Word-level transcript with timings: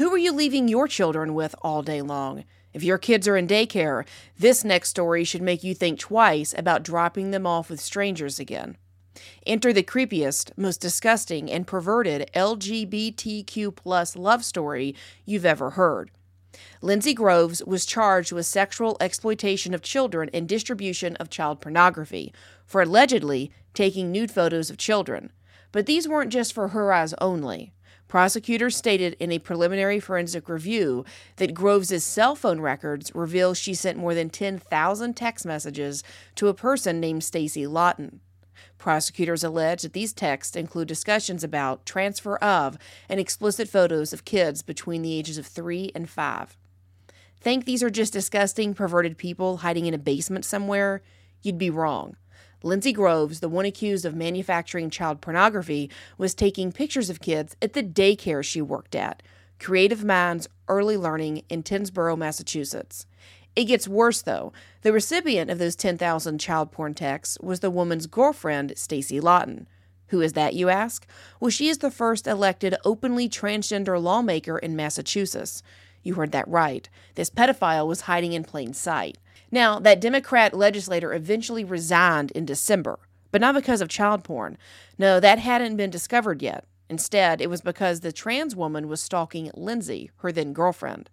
Who 0.00 0.14
are 0.14 0.16
you 0.16 0.32
leaving 0.32 0.66
your 0.66 0.88
children 0.88 1.34
with 1.34 1.54
all 1.60 1.82
day 1.82 2.00
long? 2.00 2.44
If 2.72 2.82
your 2.82 2.96
kids 2.96 3.28
are 3.28 3.36
in 3.36 3.46
daycare, 3.46 4.06
this 4.38 4.64
next 4.64 4.88
story 4.88 5.24
should 5.24 5.42
make 5.42 5.62
you 5.62 5.74
think 5.74 5.98
twice 5.98 6.54
about 6.56 6.82
dropping 6.82 7.32
them 7.32 7.46
off 7.46 7.68
with 7.68 7.80
strangers 7.80 8.40
again. 8.40 8.78
Enter 9.44 9.74
the 9.74 9.82
creepiest, 9.82 10.52
most 10.56 10.80
disgusting, 10.80 11.50
and 11.50 11.66
perverted 11.66 12.30
LGBTQ 12.34 13.76
plus 13.76 14.16
love 14.16 14.42
story 14.42 14.96
you've 15.26 15.44
ever 15.44 15.68
heard. 15.68 16.10
Lindsay 16.80 17.12
Groves 17.12 17.62
was 17.66 17.84
charged 17.84 18.32
with 18.32 18.46
sexual 18.46 18.96
exploitation 19.02 19.74
of 19.74 19.82
children 19.82 20.30
and 20.32 20.48
distribution 20.48 21.14
of 21.16 21.28
child 21.28 21.60
pornography 21.60 22.32
for 22.64 22.80
allegedly 22.80 23.52
taking 23.74 24.10
nude 24.10 24.30
photos 24.30 24.70
of 24.70 24.78
children. 24.78 25.30
But 25.72 25.84
these 25.84 26.08
weren't 26.08 26.32
just 26.32 26.54
for 26.54 26.68
her 26.68 26.90
eyes 26.90 27.12
only. 27.20 27.74
Prosecutors 28.10 28.76
stated 28.76 29.14
in 29.20 29.30
a 29.30 29.38
preliminary 29.38 30.00
forensic 30.00 30.48
review 30.48 31.04
that 31.36 31.54
Groves' 31.54 32.02
cell 32.02 32.34
phone 32.34 32.60
records 32.60 33.14
reveal 33.14 33.54
she 33.54 33.72
sent 33.72 33.98
more 33.98 34.16
than 34.16 34.28
10,000 34.30 35.14
text 35.14 35.46
messages 35.46 36.02
to 36.34 36.48
a 36.48 36.54
person 36.54 36.98
named 36.98 37.22
Stacie 37.22 37.68
Laughton. 37.68 38.18
Prosecutors 38.78 39.44
allege 39.44 39.82
that 39.82 39.92
these 39.92 40.12
texts 40.12 40.56
include 40.56 40.88
discussions 40.88 41.44
about, 41.44 41.86
transfer 41.86 42.36
of, 42.38 42.76
and 43.08 43.20
explicit 43.20 43.68
photos 43.68 44.12
of 44.12 44.24
kids 44.24 44.60
between 44.60 45.02
the 45.02 45.14
ages 45.14 45.38
of 45.38 45.46
3 45.46 45.92
and 45.94 46.10
5. 46.10 46.56
Think 47.40 47.64
these 47.64 47.84
are 47.84 47.90
just 47.90 48.12
disgusting, 48.12 48.74
perverted 48.74 49.18
people 49.18 49.58
hiding 49.58 49.86
in 49.86 49.94
a 49.94 49.98
basement 49.98 50.44
somewhere? 50.44 51.00
You'd 51.42 51.58
be 51.58 51.70
wrong. 51.70 52.16
Lindsay 52.62 52.92
Groves, 52.92 53.40
the 53.40 53.48
one 53.48 53.64
accused 53.64 54.04
of 54.04 54.14
manufacturing 54.14 54.90
child 54.90 55.20
pornography, 55.20 55.90
was 56.18 56.34
taking 56.34 56.72
pictures 56.72 57.08
of 57.08 57.20
kids 57.20 57.56
at 57.62 57.72
the 57.72 57.82
daycare 57.82 58.44
she 58.44 58.60
worked 58.60 58.94
at, 58.94 59.22
Creative 59.58 60.04
Minds 60.04 60.48
Early 60.68 60.96
Learning 60.96 61.42
in 61.48 61.62
Tyngsboro, 61.62 62.16
Massachusetts. 62.16 63.06
It 63.56 63.64
gets 63.64 63.88
worse 63.88 64.22
though. 64.22 64.52
The 64.82 64.92
recipient 64.92 65.50
of 65.50 65.58
those 65.58 65.76
10,000 65.76 66.38
child 66.38 66.70
porn 66.70 66.94
texts 66.94 67.38
was 67.40 67.60
the 67.60 67.70
woman's 67.70 68.06
girlfriend, 68.06 68.72
Stacie 68.76 69.20
Laughton. 69.20 69.66
Who 70.08 70.20
is 70.20 70.32
that, 70.34 70.54
you 70.54 70.68
ask? 70.68 71.06
Well, 71.38 71.50
she 71.50 71.68
is 71.68 71.78
the 71.78 71.90
first 71.90 72.26
elected 72.26 72.74
openly 72.84 73.28
transgender 73.28 74.02
lawmaker 74.02 74.58
in 74.58 74.76
Massachusetts. 74.76 75.62
You 76.02 76.14
heard 76.14 76.32
that 76.32 76.48
right. 76.48 76.88
This 77.14 77.30
pedophile 77.30 77.86
was 77.86 78.02
hiding 78.02 78.32
in 78.32 78.44
plain 78.44 78.72
sight. 78.72 79.18
Now, 79.50 79.78
that 79.80 80.00
Democrat 80.00 80.54
legislator 80.54 81.12
eventually 81.12 81.64
resigned 81.64 82.30
in 82.32 82.44
December, 82.44 82.98
but 83.30 83.40
not 83.40 83.54
because 83.54 83.80
of 83.80 83.88
child 83.88 84.24
porn. 84.24 84.56
No, 84.98 85.20
that 85.20 85.38
hadn't 85.38 85.76
been 85.76 85.90
discovered 85.90 86.42
yet. 86.42 86.64
Instead, 86.88 87.40
it 87.40 87.50
was 87.50 87.60
because 87.60 88.00
the 88.00 88.12
trans 88.12 88.56
woman 88.56 88.88
was 88.88 89.02
stalking 89.02 89.50
Lindsay, 89.54 90.10
her 90.18 90.32
then 90.32 90.52
girlfriend. 90.52 91.10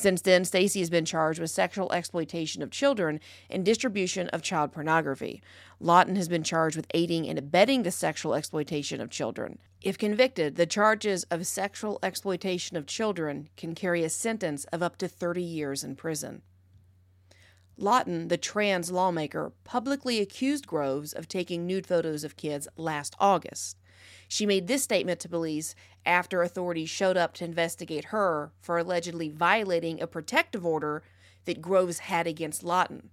Since 0.00 0.22
then, 0.22 0.44
Stacie 0.44 0.80
has 0.80 0.88
been 0.88 1.04
charged 1.04 1.38
with 1.40 1.50
sexual 1.50 1.92
exploitation 1.92 2.62
of 2.62 2.70
children 2.70 3.20
and 3.50 3.66
distribution 3.66 4.28
of 4.28 4.40
child 4.40 4.72
pornography. 4.72 5.42
Laughton 5.78 6.16
has 6.16 6.26
been 6.26 6.42
charged 6.42 6.74
with 6.74 6.86
aiding 6.94 7.28
and 7.28 7.38
abetting 7.38 7.82
the 7.82 7.90
sexual 7.90 8.32
exploitation 8.32 9.02
of 9.02 9.10
children. 9.10 9.58
If 9.82 9.98
convicted, 9.98 10.56
the 10.56 10.64
charges 10.64 11.24
of 11.24 11.46
sexual 11.46 11.98
exploitation 12.02 12.78
of 12.78 12.86
children 12.86 13.50
can 13.58 13.74
carry 13.74 14.02
a 14.02 14.08
sentence 14.08 14.64
of 14.72 14.82
up 14.82 14.96
to 14.96 15.06
30 15.06 15.42
years 15.42 15.84
in 15.84 15.96
prison. 15.96 16.40
Laughton, 17.78 18.30
the 18.30 18.38
trans 18.38 18.90
lawmaker, 18.90 19.52
publicly 19.64 20.18
accused 20.18 20.66
Groves 20.66 21.12
of 21.12 21.28
taking 21.28 21.66
nude 21.66 21.86
photos 21.86 22.24
of 22.24 22.38
kids 22.38 22.66
last 22.78 23.14
August. 23.20 23.76
She 24.28 24.46
made 24.46 24.66
this 24.66 24.82
statement 24.82 25.20
to 25.20 25.28
police 25.28 25.74
after 26.06 26.42
authorities 26.42 26.88
showed 26.88 27.16
up 27.16 27.34
to 27.34 27.44
investigate 27.44 28.06
her 28.06 28.52
for 28.60 28.78
allegedly 28.78 29.28
violating 29.28 30.00
a 30.00 30.06
protective 30.06 30.64
order 30.64 31.02
that 31.44 31.62
Groves 31.62 32.00
had 32.00 32.26
against 32.26 32.64
Laughton. 32.64 33.08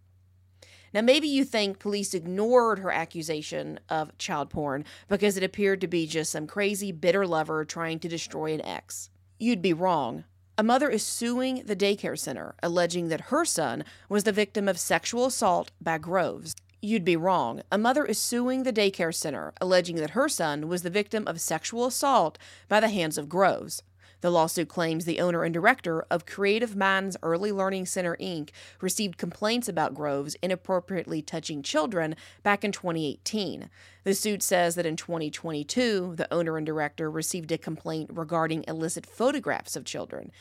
Now, 0.94 1.02
maybe 1.02 1.28
you 1.28 1.44
think 1.44 1.80
police 1.80 2.14
ignored 2.14 2.80
her 2.80 2.92
accusation 2.92 3.80
of 3.90 4.18
child 4.18 4.50
porn 4.50 4.86
because 5.08 5.38
it 5.38 5.44
appeared 5.44 5.82
to 5.82 5.88
be 5.88 6.08
just 6.08 6.32
some 6.32 6.48
crazy, 6.48 6.92
bitter 6.92 7.28
lover 7.28 7.66
trying 7.66 8.00
to 8.00 8.08
destroy 8.08 8.54
an 8.54 8.66
ex. 8.66 9.10
You'd 9.38 9.62
be 9.62 9.74
wrong. 9.74 10.24
A 10.58 10.64
mother 10.64 10.90
is 10.90 11.04
suing 11.04 11.64
the 11.66 11.76
daycare 11.76 12.18
center, 12.18 12.56
alleging 12.64 13.10
that 13.10 13.30
her 13.30 13.46
son 13.46 13.84
was 14.10 14.24
the 14.24 14.32
victim 14.32 14.68
of 14.68 14.80
sexual 14.80 15.28
assault 15.28 15.70
by 15.80 16.00
Groves. 16.00 16.56
You'd 16.88 17.04
be 17.04 17.18
wrong. 17.18 17.64
A 17.70 17.78
mother 17.78 18.06
is 18.06 18.18
suing 18.18 18.64
the 18.64 18.72
daycare 18.72 19.14
center, 19.14 19.52
alleging 19.60 19.98
that 19.98 20.12
her 20.12 20.30
son 20.30 20.70
was 20.70 20.84
the 20.84 20.90
victim 20.90 21.28
of 21.28 21.42
sexual 21.42 21.86
assault 21.86 22.38
by 22.70 22.80
the 22.80 22.88
hands 22.88 23.18
of 23.18 23.28
Groves. 23.28 23.84
The 24.22 24.30
lawsuit 24.30 24.70
claims 24.70 25.04
the 25.04 25.20
owner 25.20 25.44
and 25.44 25.54
director 25.54 26.06
of 26.10 26.26
Creative 26.26 26.78
Minds 26.78 27.18
Early 27.22 27.52
Learning 27.52 27.86
Center, 27.86 28.16
Inc. 28.22 28.52
received 28.80 29.18
complaints 29.18 29.68
about 29.68 29.96
Groves 29.96 30.38
inappropriately 30.42 31.22
touching 31.22 31.62
children 31.62 32.16
back 32.42 32.64
in 32.64 32.72
2018. 32.72 33.70
The 34.06 34.16
suit 34.16 34.42
says 34.42 34.76
that 34.76 34.86
in 34.86 34.96
2022, 34.96 36.14
the 36.16 36.34
owner 36.34 36.56
and 36.56 36.66
director 36.66 37.12
received 37.12 37.52
a 37.52 37.58
complaint 37.58 38.12
regarding 38.14 38.64
illicit 38.66 39.06
photographs 39.06 39.76
of 39.76 39.84
children. 39.84 40.32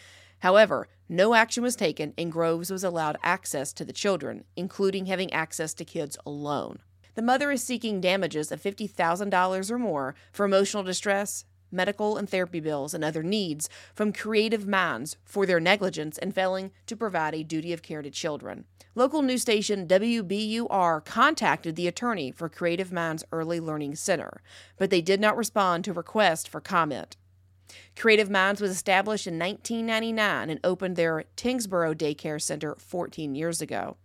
However, 0.47 0.87
no 1.09 1.35
action 1.35 1.65
was 1.65 1.75
taken 1.75 2.15
and 2.17 2.31
Groves 2.31 2.71
was 2.71 2.85
allowed 2.85 3.19
access 3.25 3.73
to 3.73 3.85
the 3.85 3.93
children, 3.93 4.45
including 4.55 5.07
having 5.07 5.33
access 5.33 5.75
to 5.75 5.85
kids 5.85 6.17
alone. 6.25 6.79
The 7.17 7.23
mother 7.23 7.51
is 7.51 7.65
seeking 7.65 8.01
damages 8.01 8.53
of 8.53 8.63
$50,000 8.63 9.71
or 9.73 9.79
more 9.81 10.15
for 10.31 10.47
emotional 10.47 10.85
distress, 10.85 11.47
medical 11.73 12.17
and 12.17 12.31
therapy 12.31 12.61
bills, 12.61 12.95
and 12.95 13.03
other 13.03 13.25
needs 13.25 13.69
from 13.93 14.13
Creative 14.13 14.69
Minds 14.69 15.17
for 15.25 15.47
their 15.47 15.59
negligence 15.59 16.17
in 16.17 16.31
failing 16.31 16.71
to 16.87 16.97
provide 16.97 17.35
a 17.35 17.43
duty 17.43 17.73
of 17.73 17.83
care 17.83 18.03
to 18.03 18.11
children. 18.11 18.67
Local 18.95 19.23
news 19.23 19.43
station 19.43 19.89
WBUR 19.89 21.05
contacted 21.05 21.75
the 21.75 21.89
attorney 21.89 22.31
for 22.31 22.49
Creative 22.49 22.93
Minds 22.93 23.25
Early 23.33 23.59
Learning 23.59 23.97
Center, 23.97 24.41
but 24.77 24.91
they 24.91 25.01
did 25.01 25.21
not 25.21 25.37
respond 25.37 25.85
to 25.85 25.93
request 25.93 26.49
for 26.49 26.61
comment. 26.61 27.17
Creative 27.97 28.31
Minds 28.31 28.61
was 28.61 28.71
established 28.71 29.27
in 29.27 29.39
1999 29.39 30.51
and 30.51 30.61
opened 30.63 30.97
their 30.97 31.25
Tyngsboro 31.37 31.95
Daycare 31.95 32.41
Center 32.41 32.75
14 32.79 33.35
years 33.35 33.61
ago. 33.61 33.97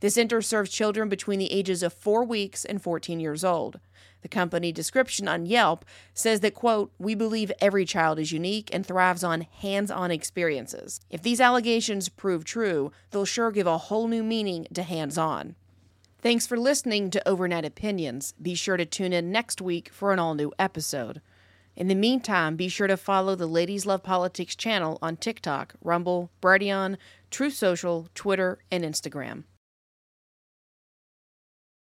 The 0.00 0.10
center 0.10 0.42
serves 0.42 0.70
children 0.70 1.08
between 1.08 1.38
the 1.38 1.52
ages 1.52 1.82
of 1.82 1.92
4 1.92 2.24
weeks 2.24 2.64
and 2.64 2.82
14 2.82 3.20
years 3.20 3.44
old. 3.44 3.78
The 4.22 4.28
company 4.28 4.72
description 4.72 5.28
on 5.28 5.46
Yelp 5.46 5.84
says 6.14 6.40
that, 6.40 6.54
quote, 6.54 6.92
we 6.98 7.14
believe 7.14 7.52
every 7.60 7.84
child 7.84 8.18
is 8.18 8.32
unique 8.32 8.70
and 8.72 8.84
thrives 8.84 9.22
on 9.24 9.42
hands 9.42 9.90
on 9.90 10.10
experiences. 10.10 11.00
If 11.10 11.22
these 11.22 11.40
allegations 11.40 12.08
prove 12.08 12.44
true, 12.44 12.92
they'll 13.10 13.24
sure 13.24 13.50
give 13.50 13.66
a 13.66 13.78
whole 13.78 14.08
new 14.08 14.22
meaning 14.22 14.66
to 14.74 14.82
hands 14.82 15.18
on. 15.18 15.54
Thanks 16.20 16.46
for 16.46 16.56
listening 16.56 17.10
to 17.10 17.28
Overnight 17.28 17.64
Opinions. 17.64 18.34
Be 18.40 18.54
sure 18.54 18.76
to 18.76 18.86
tune 18.86 19.12
in 19.12 19.32
next 19.32 19.60
week 19.60 19.88
for 19.92 20.12
an 20.12 20.20
all 20.20 20.34
new 20.34 20.52
episode. 20.56 21.20
In 21.74 21.88
the 21.88 21.94
meantime, 21.94 22.56
be 22.56 22.68
sure 22.68 22.86
to 22.86 22.96
follow 22.96 23.34
the 23.34 23.46
Ladies 23.46 23.86
Love 23.86 24.02
Politics 24.02 24.54
channel 24.54 24.98
on 25.00 25.16
TikTok, 25.16 25.74
Rumble, 25.82 26.30
Brighteon, 26.42 26.98
Truth 27.30 27.54
Social, 27.54 28.08
Twitter, 28.14 28.58
and 28.70 28.84
Instagram. 28.84 29.44